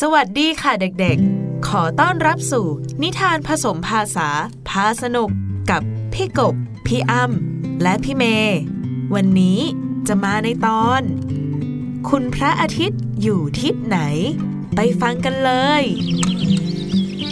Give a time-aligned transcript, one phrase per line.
[0.00, 2.66] สวัสดีค่ะเด็กๆ ขอต้อนรับสู่
[3.02, 4.28] นิทานผสมภาษา
[4.68, 5.30] พาสนุก
[5.70, 5.82] กับ
[6.14, 6.54] พี่กบ
[6.86, 8.58] พี่อ้ำและพี่เมย์
[9.14, 9.60] วันนี้
[10.08, 11.02] จะมาในตอน
[12.08, 13.98] คุณพระอาทิตย์อยู่ทิศไหน
[14.74, 15.82] ไปฟังกันเลย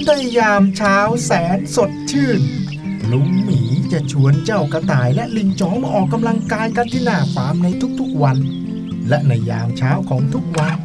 [0.05, 2.41] ได้ยามเช้าแสนสดชื่น
[3.11, 3.61] ลุงหมี
[3.93, 7.69] จะชวนเจ้ากระต่ายและลิงจ๋อมาออกกำลังกายกันที่หน้าฟาร์มใน
[8.01, 8.39] ทุกๆวัน
[9.09, 10.79] และในยามเช้าของทุกวัน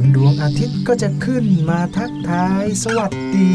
[0.00, 3.50] คุณดวงอาทิตย์ก็จะขึ้นมาทักทาย สวัสดี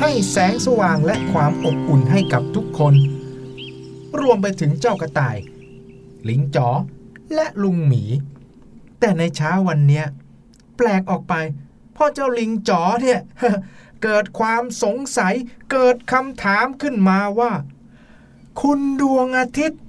[0.00, 2.94] ให้แสงสว่างและความอบอุ่นให้กับทุกคน
[4.20, 5.36] รวมไปถึงเจ้ากระต่าย
[6.28, 6.68] ลิงจ๋อ
[7.34, 8.02] และลุงหมี
[9.00, 10.06] แต่ในเช้าวันเนี้ย
[10.76, 11.34] แปลกออกไป
[11.96, 13.20] พ่อเจ้าลิงจ๋อเนี่ย
[14.02, 15.34] เกิดความสงสัย
[15.70, 17.52] เกิดคำถามขึ้นมาว่า
[18.60, 19.82] คุณดวงอาทิตย์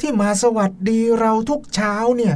[0.00, 2.34] ที่มาสวัสดีเราทุกเช้าเนี่ย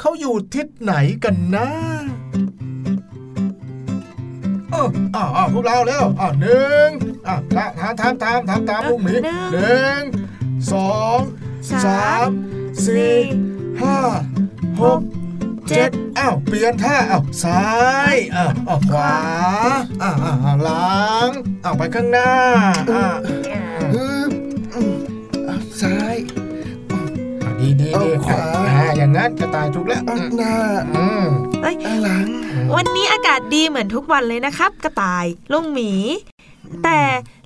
[0.00, 0.92] เขาอยู่ทิศไหน
[1.24, 1.68] กันนะ
[4.70, 6.88] เอออ่าอ่าพวกเราแล้วอ่าหนึ่ง
[7.26, 7.34] อ่า
[7.80, 10.00] ถามถามถามถามถามลุงหมีหนึ่งหนึ่ง
[10.72, 11.18] สอง
[11.84, 12.28] สาม
[12.86, 13.14] สี่
[13.80, 13.98] ห้า
[14.80, 15.00] หก
[15.68, 17.64] เจ็ดอ้าวเปลี่ยนท่าอ้าวซ้า
[18.14, 19.14] ยอ้าวอ้าวขวา
[20.02, 21.28] อ้าวอ้าวหลัง
[21.64, 22.32] อ้าวไปข้างหน้า
[22.92, 23.16] อ้าว
[23.94, 24.30] ฮึบ
[24.74, 24.96] อืม
[25.48, 26.16] อะซ้าย
[27.42, 28.59] อะดีดีเอาดีขวา
[29.00, 30.54] อ่าอย่างงั้นกระต่ายถูกแล้วอะหน้า
[30.94, 31.28] อืม
[31.62, 32.26] เอ้ยอะหลัง
[32.76, 35.92] วันนี้อากาศดีเหมือนทุกวันเลยนะครับ กระต่ายลุงหมี
[36.84, 37.00] แต่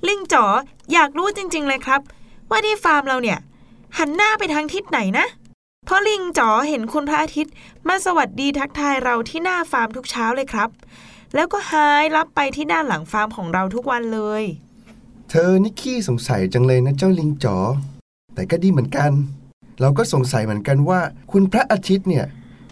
[0.07, 0.45] ลิงจ๋อ
[0.93, 2.01] อยากรู้จริง ๆ เลยครับ
[2.49, 3.39] ว่าที่ฟาร์มเราเนี่ย
[3.97, 5.25] หันหน้าไปทางทิศไหนนะ
[5.85, 7.53] เพราะลิงจ๋อเห็นคุณพระอาทิตย์
[7.87, 10.69] มาสวัสดีทักทายเราที่หน้าฟาร์มทุกเช้าเลยครับ
[11.35, 14.43] แล้วก็หายลับไปที่ด้านหลังฟาร์มของเราทุกวันเลย
[15.29, 17.57] เธอนี่ขี้สงสัยจังเลยนะเจ้าลิงจ๋อ
[18.33, 19.11] แต่ก็ดีเหมือนกัน
[19.79, 20.99] เราก็สงสัยเหมือนกันว่า
[21.31, 22.25] คุณพระอาทิตย์เนี่ย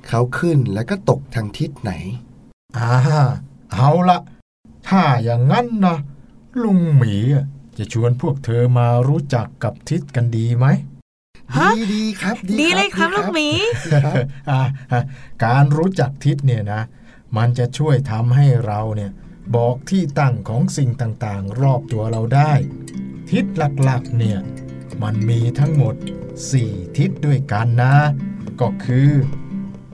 [0.08, 1.92] เขาขึ้นแล้วก็ตกทางทิศไหน
[2.78, 2.92] อ่า
[3.74, 4.20] เอาละ
[4.88, 5.98] ถ้าอย่างงั้นนะ
[6.64, 7.46] ลุงหมีอะ
[7.78, 10.66] จะชวนพวกเธอมารู้จักกับทิศกันดีไหม
[11.56, 13.50] ฮะดีดีครับดีเลยครับลูกหมี
[13.88, 14.16] ดีครับ
[14.50, 14.62] อ่า
[14.92, 15.02] อ่า
[15.46, 16.82] การรู้จักทิศเนี่ยนะ
[17.38, 19.12] มันจะช่วยทำให้เราเนี่ย
[19.56, 22.54] บอกที่ตั้งของสิ่งต่างๆ รอบตัวเราได้
[23.32, 24.40] ทิศหลักๆเนี่ย
[25.02, 25.96] มันมีทั้งหมด
[26.46, 27.96] 4 ทิศด้วยกันนะ
[28.62, 29.10] ก็คือ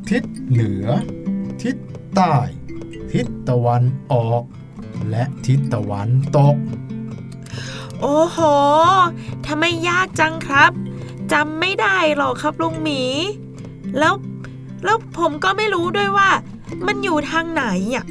[0.09, 0.87] ทิศเหนือ
[1.63, 1.75] ทิศ
[2.15, 2.35] ใต้
[3.13, 4.43] ทิศตะวันออก
[5.09, 6.57] และทิศตะวันตก
[7.99, 8.39] โอ้โห
[9.45, 10.71] ทำไมยากจังครับ
[11.33, 13.01] จำไม่ได้หรอกครับลุงหมี
[13.99, 14.13] แล้ว
[14.83, 16.29] แล้วผมก็ไม่รู้ด้วยว่า
[16.85, 18.05] มันอยู่ทางไหนอะ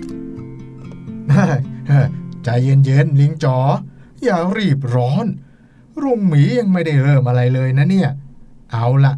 [2.44, 3.58] ใจเย็นๆลิงจ๋อ
[4.22, 5.26] อย่ารีบร้อน
[6.04, 8.10] รุงหมียังไม่ได้เริ่มอะไรเลยนะเนี่ย
[8.72, 9.14] เอาละ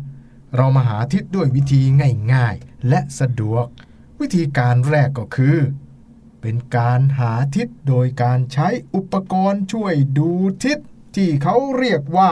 [0.56, 1.80] เรามาหาทิศด้วยวิธี
[2.34, 3.66] ง่ายๆ และสะดวก
[4.20, 5.58] วิธีการแรกก็คือ
[6.40, 10.30] เป็นการหาทิศโดยการใช้อุปกรณ์ช่วยดู
[10.64, 10.78] ทิศ
[11.16, 12.30] ที่เขาเรียกว่า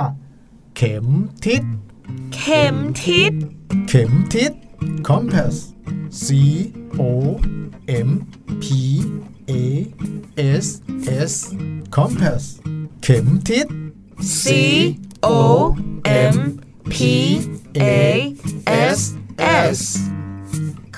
[0.77, 1.07] เข็ม
[1.47, 1.63] ทิศ
[2.35, 3.33] เข็มทิศ
[3.89, 4.53] เข็มทิศ
[5.09, 5.57] compass
[6.25, 6.27] C
[7.01, 7.03] O
[8.09, 8.11] M
[8.63, 8.65] P
[9.51, 9.53] A
[10.65, 10.67] S
[11.31, 11.33] S
[11.97, 12.43] compass
[13.03, 13.67] เข็มทิศ
[14.21, 14.45] C
[15.25, 15.29] O
[16.35, 16.37] M
[16.93, 16.95] P
[17.77, 17.83] A
[18.97, 19.01] S
[19.75, 19.79] S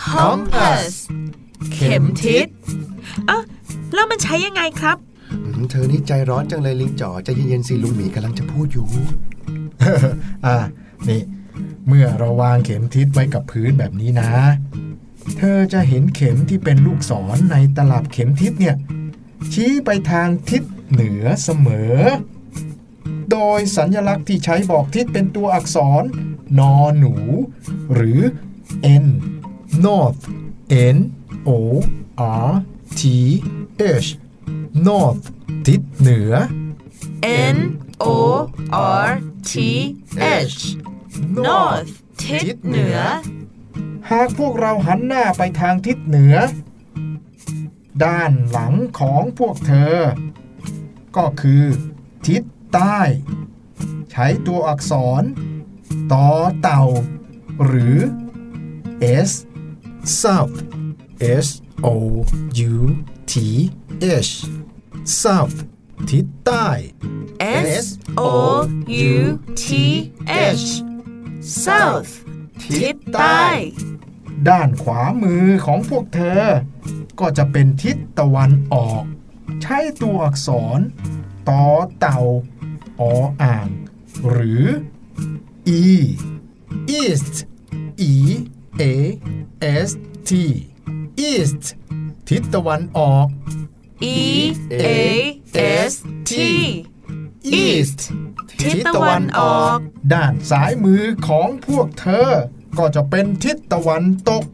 [0.05, 0.93] compass
[1.73, 2.47] เข็มทิศ
[3.27, 3.39] เอ้า
[3.95, 4.97] แล้วมันใช้ยังไงครับ
[5.45, 8.87] อืมเธอนี่ใจร้อนจังเลยลิงจ๋อใจเย็นๆสิลุงหมีกำลังจะพูดอยู่
[10.47, 10.57] อ่า
[11.09, 11.21] นี่
[11.89, 14.31] เมื่อเราวางเข็มทิศไว้กับพื้นแบบนี้นะ
[15.37, 18.77] เธอจะเห็นเข็มที่เป็นลูกศรในตลับเข็มทิศเนี่ย
[19.53, 21.97] ชี้ไปทางทิศเหนือเสมอ
[23.31, 26.05] โดยสัญลักษณ์ที่ใช้บอกทิศเป็นตัวอักษร
[26.59, 27.15] นอหนู
[27.95, 28.21] หรือ
[29.05, 29.07] N
[29.85, 30.23] North
[30.95, 30.99] N
[31.49, 31.51] O
[32.47, 32.51] R
[33.01, 33.03] T
[34.05, 34.09] H
[34.87, 35.25] North
[35.67, 36.33] ทิศเหนือ
[37.57, 37.59] N
[38.03, 38.07] O
[39.05, 39.09] R
[39.51, 39.53] T
[40.53, 40.61] H
[41.47, 41.91] North
[42.25, 42.99] ทิศเหนือ
[44.11, 46.37] หากพวกเราหันหน้าไปทางทิศเหนือ
[48.05, 49.97] ด้านหลังของพวกเธอ
[51.17, 51.65] ก็คือ
[52.29, 52.43] ทิศ
[52.75, 53.01] ใต้
[54.11, 55.23] ใช้ตัวอักษร
[56.13, 56.29] ต่อ
[56.63, 56.85] เต่า
[57.65, 57.99] หรือ
[59.29, 59.31] S
[60.23, 60.57] South
[61.45, 61.47] S
[61.87, 61.89] O
[62.73, 62.77] U
[63.33, 63.35] T
[64.29, 64.33] H
[65.23, 65.57] South
[66.11, 66.69] ทิศใต้
[67.85, 67.87] S
[68.19, 68.23] O
[69.15, 69.19] U
[69.63, 69.65] T
[70.61, 70.67] H
[71.67, 72.13] South
[72.63, 73.47] ทิศใต้
[74.49, 76.43] ด้านขวามือของพวกเธอ
[77.21, 79.03] ก็จะเป็นทิศตะวันออก
[79.63, 80.81] ใช้ตัวอักษร
[81.51, 81.65] ต่อ
[81.99, 82.21] เต่า
[83.11, 83.13] อ
[83.43, 83.69] อ่าง
[84.29, 84.65] หรือ
[85.81, 85.83] e
[87.01, 87.37] east
[88.11, 88.13] e
[88.83, 88.85] a
[89.89, 89.91] s
[90.29, 90.31] t
[91.31, 91.65] east
[92.29, 93.27] ทิศตะวันออก
[94.03, 94.19] E
[94.85, 94.87] A
[95.91, 95.95] S
[96.31, 96.33] T
[97.65, 98.01] east
[98.61, 99.79] ทิศตะวันออก
[100.13, 102.31] ด้านซ้ายมือของพวกเธอ
[102.79, 104.45] ก็จะเป็นทิศตะวันตก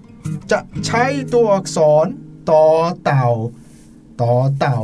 [0.51, 2.07] จะใช้ตัวอักษร
[2.51, 2.65] ต่อ
[3.05, 3.27] เต่า
[4.21, 4.81] ต่อเต่า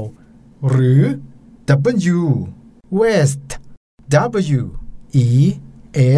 [0.69, 1.03] หรือ
[2.17, 2.21] W
[3.01, 3.49] west
[4.59, 4.63] W
[5.27, 5.29] E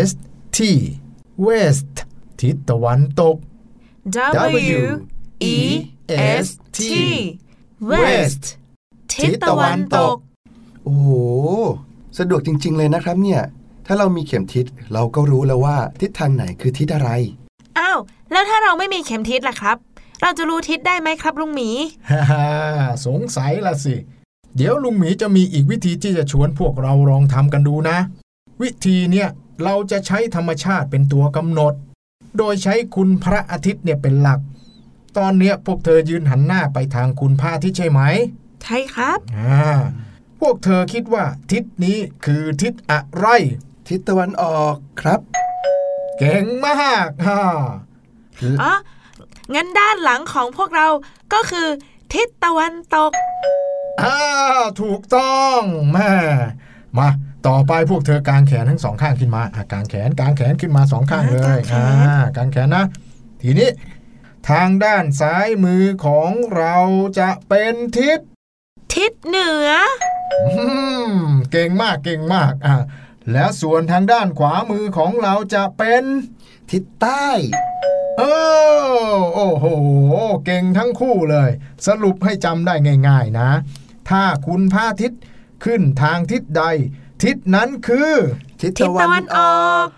[0.07, 0.11] S
[0.57, 0.59] T
[1.47, 1.95] west
[2.41, 3.37] ทิศตะวันตก
[4.77, 4.81] W
[5.55, 5.57] E
[6.45, 6.79] S T
[7.91, 8.45] West
[9.13, 10.17] ทิศตะวันตก
[10.83, 11.11] โอ้โห
[12.19, 13.43] สะดวกจริง ๆ เลยนะครับเนี่ย
[13.87, 17.11] ถ้าเรามีเข็มทิศเราก็รู้แล้วว่าทิศทางไหนคือทิศอะไร
[17.79, 17.99] อ้าว
[18.33, 19.77] แล้วถ้าเราไม่มีเข็มทิศล่ะครับ
[20.23, 21.71] เราจะรู้ทิศได้ไหมครับลุงหมี
[22.11, 22.47] ฮ่าฮ่า
[23.07, 23.95] สงสัยละสิ
[24.57, 27.99] เดี๋ยวลุงหมีจะมีอีกวิธีที่จะชวนพวกเราลองทำกันดูนะ
[28.63, 29.29] วิธีเนี่ย
[29.65, 31.75] เราจะใช้ธรรมชาติเป็นตัวกำหนด
[32.39, 34.41] โดยใช้คุณพระอาทิตย์เนี่ยเป็นหลัก
[35.17, 38.01] ตอนเนี้ยพวกเธอยืนหันหน้าไปทางคุณพระอาทิตย์ใช่ไหม
[38.63, 39.67] ใช่ครับอ่า
[40.41, 43.27] พวกเธอคิดว่าทิศนี้คือทิศอะไร
[43.89, 45.21] ทิศตะวันออกครับ
[46.19, 47.41] เก่งมากฮ่า
[48.63, 48.73] อ๋อ
[49.55, 50.89] งั้นด้านหลังของพวกเรา
[51.33, 51.69] ก็คือ
[52.15, 53.13] ทิศตะวันตก
[54.03, 54.17] อ่า
[54.81, 55.61] ถูกต้อง
[55.93, 56.13] แม่
[56.99, 57.09] มา
[57.47, 62.85] ต่อไปพวกเธอกางแขนทั้งสองข้างขึ้นมาอะกางแขนกางแขนขึ้นมาสองข้างเลยอ่ากางแขนอ่ากางแขนนะ
[63.43, 63.71] ทีนี้
[64.49, 66.77] ทางด้านซ้ายมือของเรา
[67.19, 68.19] จะเป็นทิศ
[68.95, 69.71] ทิศเหนือ
[70.47, 70.65] อื
[71.09, 71.13] ม
[71.53, 72.77] เก่งมากเก่งมากอะ
[73.33, 76.05] แล้วส่วนทางด้านขวามือของเราจะเป็น
[76.71, 77.29] ทิศใต้
[78.19, 78.23] เอ
[79.09, 79.67] อโอ้โห
[80.45, 81.51] เก่งทั้งคู่เลย
[81.87, 82.75] สรุปให้จำได้
[83.09, 83.51] ง่าย ๆ นะ
[84.11, 85.21] ถ้าคุณพระอาทิตย์
[85.65, 86.65] ขึ้นทางทิศใด
[87.25, 88.13] ทิศนั้นคือ
[88.61, 89.39] ทิศทิศตะวันอ
[89.71, 89.89] อก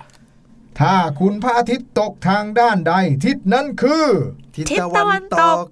[0.80, 2.94] ถ้าคุณพระอาทิตย์ตกทางด้านใด
[3.24, 4.06] ทิศนั้นคือ
[4.56, 5.66] ทิศทิศตะตะวัวันนตตกก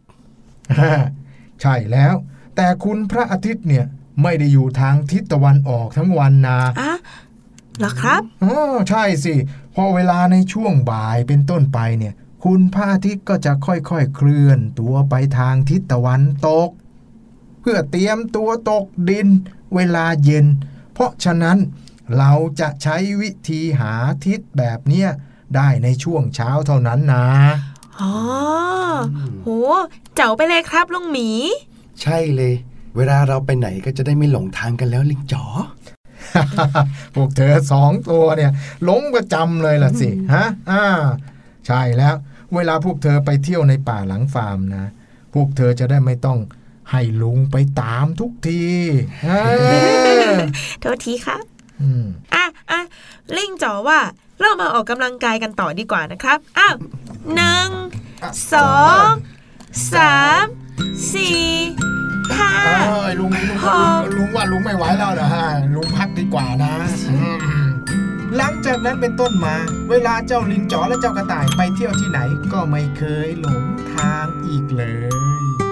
[1.60, 2.14] ใช่แล้ว
[2.56, 3.86] แต่คุณพระอาทิตย์เนี่ย
[4.22, 6.94] ไม่ได้อยู่ทางทิศตะวันออกทั้งวันนะอะ
[7.78, 8.54] เหรอครับอ๋อ
[8.90, 9.34] ใช่สิ
[9.74, 12.14] พอเวลาในช่วงบ่ายเป็นต้นไปเนี่ย
[12.44, 16.70] คุณพระอาทิตย์ก็จะค่อยๆเคลื่อนตัวไปทางทิศตะวันตก
[17.64, 19.28] เพื่อเตรียมตัวตกดิน
[19.74, 20.46] เวลาเย็น
[20.92, 21.58] เพราะฉะนั้น
[22.18, 23.92] เราจะใช้วิธีหา
[24.26, 25.08] ทิศแบบเนี้ย
[25.56, 27.26] ได้ในช่วงเช้าเท่านั้นนะ
[28.00, 28.14] อ๋อ
[29.42, 29.48] โห
[30.14, 31.28] เจ๋วไปเลยครับลุงหมี
[32.02, 32.54] ใช่เลย
[32.96, 35.44] เวลาเราไปไหนก็จะได้ไม่หลงทางกันแล้วลิงจ๋อ
[37.14, 38.52] พวกเธอสองตัวเนี่ย
[38.84, 40.84] หลงประจำเลยล่ะสิ ฮะ อ่า
[41.66, 42.14] ใช่แล้ว
[42.54, 44.84] เวลาพวกเธอไปเที่ยวในป่าหลังฟาร์มนะ
[45.34, 46.38] พวกเธอจะได้ไม่ต้อง
[46.90, 48.62] ให้ลุงไปตามทุกที
[49.26, 49.42] อ่า
[50.80, 51.44] โทษทีครับ
[51.82, 52.04] อืม
[52.34, 52.80] อะอะ
[53.36, 54.00] ลิงจ๋อว่า
[54.40, 56.76] เรามาออกกำลังกายกันต่อดีกว่านะครับ อ้าว
[57.34, 57.70] หนึ่ง
[58.52, 58.74] สอ
[59.06, 59.10] ง
[59.94, 60.44] สาม
[61.12, 61.42] สี่
[62.36, 62.50] ห้า
[62.86, 66.74] เอ้ยลุงลุงว่าลุงลุงว่าลุงไม่ไหวแล้วนะฮะลุงพักดีกว่านะ
[67.10, 67.68] อืม
[68.36, 69.54] หลังจากนั้นเป็นต้นมา
[69.90, 72.20] เวลาเจ้าลิงจ๋อและเจ้ากระต่ายไปเที่ยวที่ไหน
[72.52, 75.63] ก็ไม่เคยหลงทางอีกเลย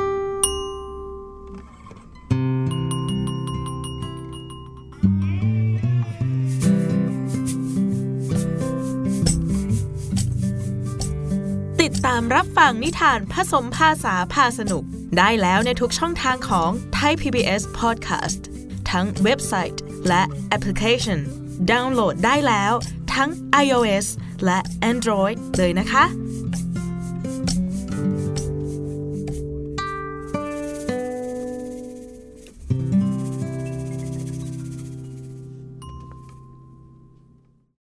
[12.07, 14.85] ตามรับฟังนิทานผสมภาษาพาสนุก
[15.19, 18.41] ได้แล้วในทุกช่องทางของไทย PBS Podcast
[18.91, 21.19] ทั้งเว็บไซต์และแอปพลิเคชัน
[21.71, 22.73] ดาวน์โหลดได้แล้ว
[23.15, 23.31] ทั้ง
[23.65, 24.07] iOS
[24.45, 24.59] และ
[24.91, 26.05] Android เลยนะคะ